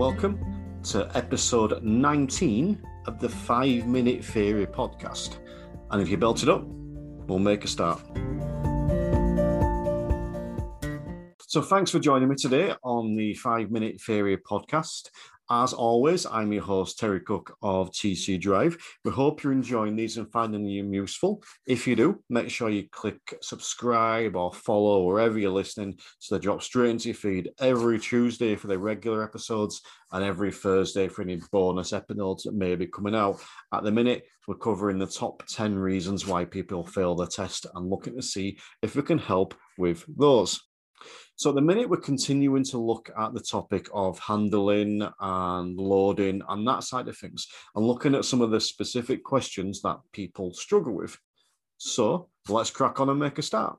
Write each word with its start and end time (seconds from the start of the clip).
welcome 0.00 0.80
to 0.82 1.06
episode 1.14 1.84
19 1.84 2.82
of 3.04 3.20
the 3.20 3.28
5 3.28 3.86
Minute 3.86 4.24
Theory 4.24 4.66
podcast. 4.66 5.36
And 5.90 6.00
if 6.00 6.08
you 6.08 6.16
belt 6.16 6.42
it 6.42 6.48
up, 6.48 6.64
we'll 6.64 7.38
make 7.38 7.64
a 7.64 7.68
start. 7.68 8.00
So, 11.42 11.60
thanks 11.60 11.90
for 11.90 11.98
joining 11.98 12.30
me 12.30 12.36
today 12.36 12.72
on 12.82 13.14
the 13.14 13.34
5 13.34 13.70
Minute 13.70 14.00
Theory 14.00 14.38
podcast. 14.38 15.10
As 15.52 15.72
always, 15.72 16.26
I'm 16.26 16.52
your 16.52 16.62
host, 16.62 17.00
Terry 17.00 17.18
Cook 17.18 17.56
of 17.60 17.90
TC 17.90 18.40
Drive. 18.40 18.76
We 19.04 19.10
hope 19.10 19.42
you're 19.42 19.52
enjoying 19.52 19.96
these 19.96 20.16
and 20.16 20.30
finding 20.30 20.62
them 20.62 20.94
useful. 20.94 21.42
If 21.66 21.88
you 21.88 21.96
do, 21.96 22.22
make 22.30 22.48
sure 22.50 22.70
you 22.70 22.88
click 22.92 23.18
subscribe 23.42 24.36
or 24.36 24.52
follow 24.52 25.02
wherever 25.02 25.40
you're 25.40 25.50
listening 25.50 25.98
so 26.20 26.36
they 26.36 26.40
drop 26.40 26.62
straight 26.62 26.90
into 26.90 27.08
your 27.08 27.16
feed 27.16 27.50
every 27.58 27.98
Tuesday 27.98 28.54
for 28.54 28.68
the 28.68 28.78
regular 28.78 29.24
episodes 29.24 29.82
and 30.12 30.22
every 30.22 30.52
Thursday 30.52 31.08
for 31.08 31.22
any 31.22 31.40
bonus 31.50 31.92
episodes 31.92 32.44
that 32.44 32.54
may 32.54 32.76
be 32.76 32.86
coming 32.86 33.16
out. 33.16 33.42
At 33.74 33.82
the 33.82 33.90
minute, 33.90 34.22
we're 34.46 34.54
covering 34.54 35.00
the 35.00 35.06
top 35.08 35.42
10 35.48 35.76
reasons 35.76 36.28
why 36.28 36.44
people 36.44 36.86
fail 36.86 37.16
the 37.16 37.26
test 37.26 37.66
and 37.74 37.90
looking 37.90 38.14
to 38.14 38.22
see 38.22 38.56
if 38.82 38.94
we 38.94 39.02
can 39.02 39.18
help 39.18 39.54
with 39.76 40.04
those. 40.16 40.60
So 41.36 41.50
at 41.50 41.56
the 41.56 41.62
minute, 41.62 41.88
we're 41.88 41.96
continuing 41.96 42.64
to 42.64 42.78
look 42.78 43.10
at 43.18 43.32
the 43.32 43.40
topic 43.40 43.88
of 43.94 44.18
handling 44.18 45.08
and 45.20 45.76
loading 45.76 46.42
and 46.48 46.66
that 46.68 46.84
side 46.84 47.08
of 47.08 47.16
things, 47.16 47.46
and 47.74 47.86
looking 47.86 48.14
at 48.14 48.24
some 48.24 48.40
of 48.40 48.50
the 48.50 48.60
specific 48.60 49.24
questions 49.24 49.80
that 49.82 49.98
people 50.12 50.52
struggle 50.52 50.94
with. 50.94 51.18
So 51.78 52.28
let's 52.48 52.70
crack 52.70 53.00
on 53.00 53.08
and 53.08 53.18
make 53.18 53.38
a 53.38 53.42
start. 53.42 53.78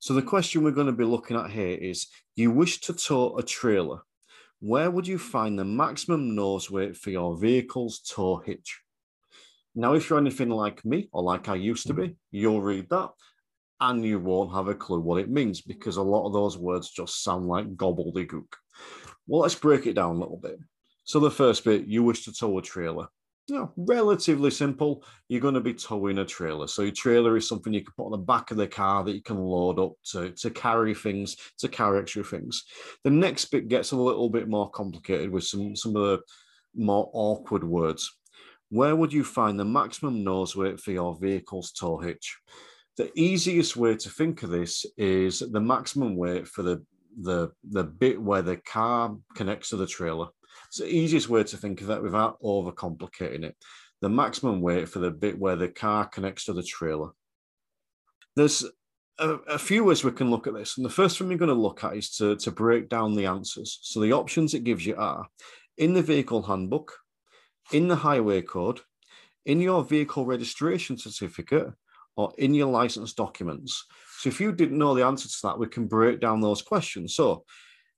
So 0.00 0.12
the 0.12 0.20
question 0.20 0.62
we're 0.62 0.70
going 0.72 0.88
to 0.88 0.92
be 0.92 1.04
looking 1.04 1.38
at 1.38 1.50
here 1.50 1.78
is, 1.78 2.08
you 2.36 2.50
wish 2.50 2.82
to 2.82 2.92
tow 2.92 3.38
a 3.38 3.42
trailer. 3.42 4.00
Where 4.60 4.90
would 4.90 5.06
you 5.06 5.16
find 5.16 5.58
the 5.58 5.64
maximum 5.64 6.34
nose 6.34 6.70
weight 6.70 6.94
for 6.94 7.08
your 7.08 7.38
vehicle's 7.38 8.00
tow 8.00 8.36
hitch? 8.36 8.82
Now, 9.74 9.94
if 9.94 10.08
you're 10.08 10.18
anything 10.18 10.50
like 10.50 10.84
me 10.84 11.08
or 11.12 11.22
like 11.22 11.48
I 11.48 11.56
used 11.56 11.88
to 11.88 11.94
be, 11.94 12.16
you'll 12.30 12.62
read 12.62 12.88
that 12.90 13.10
and 13.80 14.04
you 14.04 14.20
won't 14.20 14.54
have 14.54 14.68
a 14.68 14.74
clue 14.74 15.00
what 15.00 15.20
it 15.20 15.30
means 15.30 15.60
because 15.60 15.96
a 15.96 16.02
lot 16.02 16.26
of 16.26 16.32
those 16.32 16.56
words 16.56 16.90
just 16.90 17.24
sound 17.24 17.46
like 17.46 17.76
gobbledygook. 17.76 18.46
Well, 19.26 19.42
let's 19.42 19.54
break 19.54 19.86
it 19.86 19.94
down 19.94 20.16
a 20.16 20.18
little 20.18 20.38
bit. 20.38 20.58
So, 21.04 21.18
the 21.18 21.30
first 21.30 21.64
bit, 21.64 21.86
you 21.86 22.02
wish 22.02 22.24
to 22.24 22.32
tow 22.32 22.56
a 22.58 22.62
trailer. 22.62 23.08
You 23.48 23.70
relatively 23.76 24.50
simple. 24.50 25.04
You're 25.28 25.40
going 25.40 25.54
to 25.54 25.60
be 25.60 25.74
towing 25.74 26.18
a 26.18 26.24
trailer. 26.24 26.66
So, 26.66 26.82
your 26.82 26.92
trailer 26.92 27.36
is 27.36 27.48
something 27.48 27.74
you 27.74 27.84
can 27.84 27.92
put 27.96 28.06
on 28.06 28.12
the 28.12 28.18
back 28.18 28.52
of 28.52 28.56
the 28.56 28.68
car 28.68 29.04
that 29.04 29.14
you 29.14 29.22
can 29.22 29.38
load 29.38 29.78
up 29.78 29.92
to, 30.12 30.30
to 30.30 30.50
carry 30.50 30.94
things, 30.94 31.36
to 31.58 31.68
carry 31.68 31.98
extra 31.98 32.24
things. 32.24 32.64
The 33.02 33.10
next 33.10 33.46
bit 33.46 33.68
gets 33.68 33.92
a 33.92 33.96
little 33.96 34.30
bit 34.30 34.48
more 34.48 34.70
complicated 34.70 35.30
with 35.30 35.44
some, 35.44 35.74
some 35.74 35.96
of 35.96 36.02
the 36.02 36.20
more 36.74 37.10
awkward 37.12 37.64
words 37.64 38.10
where 38.74 38.96
would 38.96 39.12
you 39.12 39.22
find 39.22 39.58
the 39.58 39.64
maximum 39.64 40.24
nose 40.24 40.56
weight 40.56 40.80
for 40.80 40.90
your 40.90 41.16
vehicle's 41.16 41.70
tow 41.70 41.96
hitch? 41.96 42.36
The 42.96 43.08
easiest 43.14 43.76
way 43.76 43.94
to 43.94 44.10
think 44.10 44.42
of 44.42 44.50
this 44.50 44.84
is 44.98 45.38
the 45.38 45.60
maximum 45.60 46.16
weight 46.16 46.48
for 46.48 46.62
the, 46.62 46.84
the, 47.20 47.52
the 47.70 47.84
bit 47.84 48.20
where 48.20 48.42
the 48.42 48.56
car 48.56 49.16
connects 49.36 49.68
to 49.68 49.76
the 49.76 49.86
trailer. 49.86 50.26
It's 50.66 50.78
the 50.78 50.92
easiest 50.92 51.28
way 51.28 51.44
to 51.44 51.56
think 51.56 51.82
of 51.82 51.86
that 51.86 52.02
without 52.02 52.40
overcomplicating 52.42 53.44
it. 53.44 53.54
The 54.00 54.08
maximum 54.08 54.60
weight 54.60 54.88
for 54.88 54.98
the 54.98 55.12
bit 55.12 55.38
where 55.38 55.54
the 55.54 55.68
car 55.68 56.06
connects 56.06 56.46
to 56.46 56.52
the 56.52 56.64
trailer. 56.64 57.10
There's 58.34 58.64
a, 59.20 59.34
a, 59.34 59.58
few 59.58 59.84
ways 59.84 60.02
we 60.02 60.10
can 60.10 60.32
look 60.32 60.48
at 60.48 60.54
this. 60.54 60.78
And 60.78 60.84
the 60.84 60.90
first 60.90 61.16
thing 61.16 61.28
we're 61.28 61.38
going 61.38 61.48
to 61.48 61.54
look 61.54 61.84
at 61.84 61.96
is 61.96 62.10
to, 62.16 62.34
to 62.34 62.50
break 62.50 62.88
down 62.88 63.14
the 63.14 63.26
answers. 63.26 63.78
So 63.82 64.00
the 64.00 64.14
options 64.14 64.52
it 64.52 64.64
gives 64.64 64.84
you 64.84 64.96
are 64.96 65.28
in 65.78 65.94
the 65.94 66.02
vehicle 66.02 66.42
handbook, 66.42 66.92
in 67.72 67.88
the 67.88 67.96
highway 67.96 68.42
code, 68.42 68.80
in 69.46 69.60
your 69.60 69.84
vehicle 69.84 70.26
registration 70.26 70.96
certificate, 70.98 71.72
or 72.16 72.32
in 72.38 72.54
your 72.54 72.68
license 72.68 73.12
documents. 73.12 73.86
So 74.18 74.28
if 74.28 74.40
you 74.40 74.52
didn't 74.52 74.78
know 74.78 74.94
the 74.94 75.04
answer 75.04 75.28
to 75.28 75.38
that, 75.44 75.58
we 75.58 75.66
can 75.66 75.86
break 75.86 76.20
down 76.20 76.40
those 76.40 76.62
questions. 76.62 77.14
So 77.16 77.44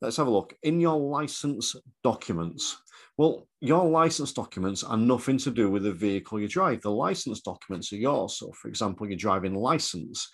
let's 0.00 0.16
have 0.16 0.26
a 0.26 0.30
look. 0.30 0.54
In 0.62 0.80
your 0.80 0.98
license 0.98 1.76
documents, 2.02 2.76
well, 3.18 3.46
your 3.60 3.88
license 3.88 4.32
documents 4.32 4.84
are 4.84 4.96
nothing 4.96 5.38
to 5.38 5.50
do 5.50 5.70
with 5.70 5.84
the 5.84 5.92
vehicle 5.92 6.40
you 6.40 6.48
drive. 6.48 6.82
The 6.82 6.90
license 6.90 7.40
documents 7.40 7.92
are 7.92 7.96
yours. 7.96 8.38
So, 8.38 8.52
for 8.52 8.68
example, 8.68 9.06
your 9.06 9.16
driving 9.16 9.54
license, 9.54 10.28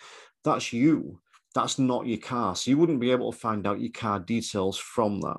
that's 0.44 0.72
you. 0.72 1.21
That's 1.54 1.78
not 1.78 2.06
your 2.06 2.19
car. 2.19 2.56
So 2.56 2.71
you 2.71 2.78
wouldn't 2.78 3.00
be 3.00 3.12
able 3.12 3.31
to 3.31 3.38
find 3.38 3.66
out 3.66 3.81
your 3.81 3.92
car 3.92 4.19
details 4.19 4.78
from 4.78 5.21
that. 5.21 5.38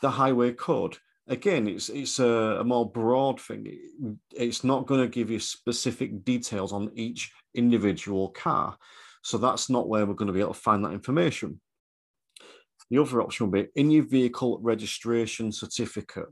The 0.00 0.10
highway 0.10 0.52
code, 0.52 0.96
again, 1.28 1.68
it's 1.68 1.88
it's 1.88 2.18
a, 2.18 2.58
a 2.60 2.64
more 2.64 2.90
broad 2.90 3.40
thing. 3.40 3.78
It's 4.32 4.64
not 4.64 4.86
going 4.86 5.00
to 5.00 5.08
give 5.08 5.30
you 5.30 5.40
specific 5.40 6.24
details 6.24 6.72
on 6.72 6.90
each 6.94 7.32
individual 7.54 8.28
car. 8.30 8.76
So 9.22 9.38
that's 9.38 9.68
not 9.68 9.88
where 9.88 10.06
we're 10.06 10.14
going 10.14 10.28
to 10.28 10.32
be 10.32 10.40
able 10.40 10.54
to 10.54 10.60
find 10.60 10.84
that 10.84 10.92
information. 10.92 11.60
The 12.90 12.98
other 12.98 13.20
option 13.20 13.46
will 13.46 13.62
be 13.62 13.68
in 13.74 13.90
your 13.90 14.04
vehicle 14.04 14.58
registration 14.62 15.52
certificate. 15.52 16.28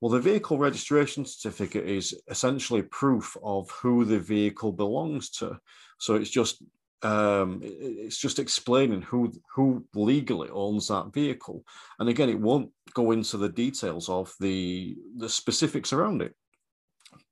Well, 0.00 0.10
the 0.10 0.20
vehicle 0.20 0.56
registration 0.56 1.26
certificate 1.26 1.86
is 1.86 2.18
essentially 2.28 2.82
proof 2.82 3.36
of 3.42 3.70
who 3.70 4.06
the 4.06 4.18
vehicle 4.18 4.72
belongs 4.72 5.28
to. 5.32 5.58
So 5.98 6.14
it's 6.14 6.30
just 6.30 6.62
um, 7.02 7.60
it's 7.62 8.18
just 8.18 8.38
explaining 8.38 9.02
who 9.02 9.32
who 9.54 9.84
legally 9.94 10.48
owns 10.50 10.88
that 10.88 11.12
vehicle. 11.12 11.64
And 11.98 12.08
again, 12.08 12.28
it 12.28 12.38
won't 12.38 12.70
go 12.94 13.12
into 13.12 13.36
the 13.36 13.48
details 13.48 14.08
of 14.08 14.34
the 14.40 14.96
the 15.16 15.28
specifics 15.28 15.92
around 15.92 16.22
it. 16.22 16.34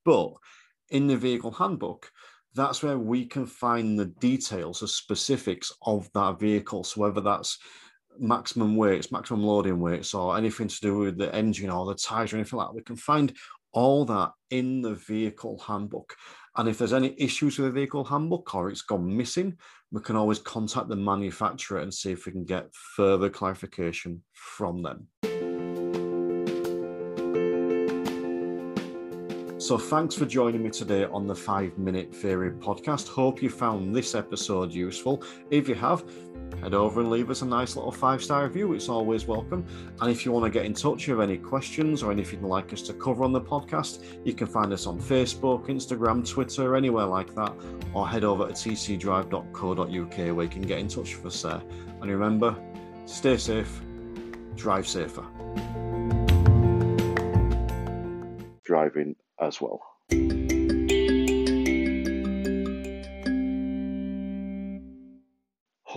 But 0.05 0.33
in 0.91 1.07
the 1.07 1.17
vehicle 1.17 1.51
handbook, 1.51 2.11
that's 2.55 2.83
where 2.83 2.99
we 2.99 3.27
can 3.27 3.47
find 3.47 3.99
the 3.99 4.07
details, 4.07 4.81
the 4.81 4.89
specifics 4.89 5.73
of 5.83 6.11
that 6.15 6.41
vehicle. 6.41 6.85
So 6.85 7.03
whether 7.03 7.21
that's 7.21 7.59
maximum 8.19 8.75
weights, 8.77 9.13
maximum 9.13 9.45
loading 9.45 9.81
weights, 9.81 10.15
or 10.15 10.37
anything 10.37 10.69
to 10.69 10.81
do 10.81 10.99
with 10.99 11.19
the 11.19 11.35
engine 11.35 11.71
or 11.71 11.87
the 11.87 11.95
tires 11.95 12.33
or 12.33 12.37
anything 12.37 12.59
like 12.59 12.69
that, 12.69 12.75
we 12.75 12.83
can 12.83 12.97
find 12.97 13.33
all 13.79 14.05
that 14.05 14.33
in 14.51 14.83
the 14.83 14.95
vehicle 14.95 15.57
handbook. 15.65 16.17
And 16.57 16.69
if 16.69 16.79
there's 16.79 16.93
any 16.93 17.15
issues 17.17 17.59
with 17.59 17.69
the 17.69 17.73
vehicle 17.73 18.03
handbook 18.03 18.53
or 18.53 18.71
it's 18.71 18.83
gone 18.83 19.17
missing, 19.17 19.57
we 19.93 20.01
can 20.01 20.17
always 20.17 20.41
contact 20.41 20.89
the 20.89 20.97
manufacturer 20.97 21.79
and 21.79 21.95
see 21.95 22.11
if 22.11 22.27
we 22.27 22.33
can 22.33 22.45
get 22.45 22.75
further 22.75 23.31
clarification 23.31 24.25
from 24.33 24.83
them. 24.83 25.07
So, 29.61 29.79
thanks 29.79 30.17
for 30.17 30.25
joining 30.25 30.65
me 30.65 30.71
today 30.71 31.05
on 31.05 31.29
the 31.29 31.35
Five 31.37 31.79
Minute 31.79 32.13
Theory 32.13 32.51
podcast. 32.51 33.07
Hope 33.07 33.41
you 33.43 33.51
found 33.51 33.95
this 33.95 34.17
episode 34.17 34.73
useful. 34.73 35.23
If 35.51 35.69
you 35.69 35.77
have, 35.77 36.03
head 36.63 36.75
over 36.75 37.01
and 37.01 37.11
leave 37.11 37.31
us 37.31 37.43
a 37.43 37.47
nice 37.47 37.77
little 37.77 37.93
five 37.93 38.23
star 38.23 38.45
review. 38.45 38.73
It's 38.73 38.89
always 38.89 39.27
welcome. 39.27 39.65
And 40.01 40.11
if 40.11 40.25
you 40.25 40.33
want 40.33 40.45
to 40.45 40.51
get 40.51 40.67
in 40.67 40.75
touch 40.75 41.09
with 41.09 41.21
any 41.21 41.37
questions 41.37 42.03
or 42.03 42.13
anything 42.13 42.41
you'd 42.41 42.49
like 42.49 42.73
us 42.73 42.83
to 42.83 42.93
cover 42.95 43.25
on 43.25 43.33
the 43.33 43.41
podcast, 43.41 44.05
you 44.25 44.35
can 44.35 44.47
find 44.47 44.73
us 44.73 44.87
on 44.87 45.01
Facebook, 45.01 45.67
Instagram, 45.69 46.29
Twitter, 46.29 46.77
anywhere 46.77 47.07
like 47.07 47.35
that, 47.35 47.53
or 47.95 48.09
head 48.09 48.25
over 48.25 48.49
to 48.49 48.53
tcdrive.co.uk 48.53 50.37
where 50.37 50.45
you 50.45 50.51
can 50.51 50.63
get 50.63 50.79
in 50.79 50.89
touch 50.89 51.17
with 51.17 51.27
us 51.27 51.43
there. 51.43 51.63
And 52.01 52.11
remember, 52.11 52.57
stay 53.07 53.37
safe, 53.37 53.81
drive 54.55 54.87
safer. 54.87 55.25
Driving 58.65 59.17
as 59.41 59.61
well. 59.61 59.81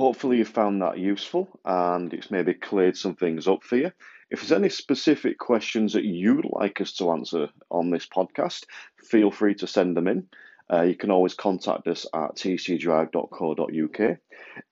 Hopefully, 0.01 0.38
you 0.38 0.45
found 0.45 0.81
that 0.81 0.98
useful 0.98 1.48
and 1.63 2.12
it's 2.12 2.31
maybe 2.31 2.56
cleared 2.56 2.98
some 2.98 3.13
things 3.13 3.48
up 3.48 3.62
for 3.62 3.77
you. 3.77 3.92
If 4.31 4.39
there's 4.39 4.51
any 4.51 4.69
specific 4.69 5.38
questions 5.38 5.94
that 5.94 6.06
you'd 6.06 6.50
like 6.53 6.81
us 6.81 6.94
to 6.94 7.12
answer 7.12 7.50
on 7.69 7.92
this 7.92 8.07
podcast, 8.07 8.65
feel 8.98 9.30
free 9.30 9.53
to 9.53 9.68
send 9.68 9.95
them 9.95 10.07
in. 10.07 10.27
Uh, 10.74 10.81
you 10.81 10.95
can 10.95 11.12
always 11.12 11.36
contact 11.36 11.88
us 11.88 12.07
at 12.15 12.36
tcdrive.co.uk. 12.36 14.18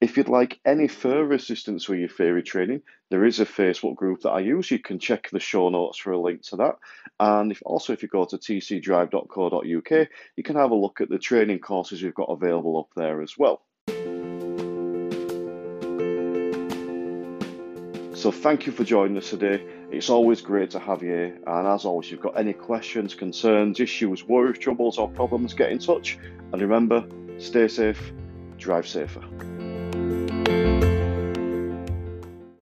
If 0.02 0.18
you'd 0.18 0.30
like 0.30 0.60
any 0.66 0.88
further 0.88 1.32
assistance 1.34 1.88
with 1.88 2.00
your 2.00 2.10
theory 2.10 2.42
training, 2.42 2.82
there 3.12 3.24
is 3.24 3.40
a 3.40 3.46
Facebook 3.46 3.98
group 3.98 4.22
that 4.22 4.32
I 4.32 4.40
use. 4.40 4.72
You 4.72 4.80
can 4.80 4.98
check 4.98 5.30
the 5.30 5.40
show 5.40 5.70
notes 5.70 6.00
for 6.00 6.12
a 6.12 6.20
link 6.20 6.42
to 6.46 6.56
that. 6.56 6.78
And 7.20 7.52
if, 7.52 7.62
also, 7.64 7.94
if 7.94 8.02
you 8.02 8.10
go 8.10 8.26
to 8.26 8.40
tcdrive.co.uk, 8.40 10.08
you 10.36 10.44
can 10.44 10.56
have 10.56 10.72
a 10.72 10.76
look 10.76 11.02
at 11.02 11.10
the 11.10 11.20
training 11.20 11.60
courses 11.60 12.02
we've 12.02 12.16
got 12.16 12.32
available 12.32 12.80
up 12.80 12.90
there 12.96 13.22
as 13.22 13.38
well. 13.38 13.62
So 18.20 18.34
thank 18.34 18.66
you 18.66 18.74
for 18.74 18.84
joining 18.84 19.16
us 19.18 19.30
today. 19.30 19.64
It's 19.92 20.10
always 20.10 20.42
great 20.42 20.72
to 20.72 20.80
have 20.80 21.02
you. 21.02 21.38
And 21.48 21.66
as 21.66 21.86
always, 21.86 22.08
if 22.08 22.12
you've 22.12 22.20
got 22.20 22.38
any 22.38 22.52
questions, 22.52 23.16
concerns, 23.16 23.80
issues, 23.80 24.26
worries, 24.26 24.60
troubles, 24.60 24.98
or 24.98 25.08
problems, 25.08 25.54
get 25.54 25.72
in 25.72 25.80
touch. 25.80 26.20
And 26.52 26.62
remember, 26.62 27.08
stay 27.38 27.70
safe, 27.70 28.12
drive 28.58 28.90
safer. 28.90 29.24